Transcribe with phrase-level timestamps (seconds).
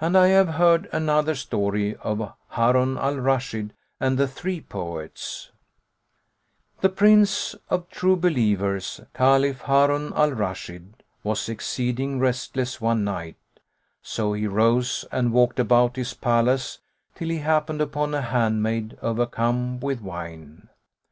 [0.00, 5.50] And I have heard another story of HARUN AL RASHID AND THE THREE POETS
[6.80, 13.34] The Prince of True Believers, Caliph Harun al Rashid, was exceeding restless one night;
[14.00, 16.78] so he rose and walked about his palace,
[17.16, 20.68] till he happened upon a handmaid overcome with wine.